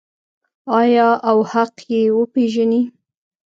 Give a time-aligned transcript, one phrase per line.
[0.79, 2.81] آیا او حق یې وپیژني؟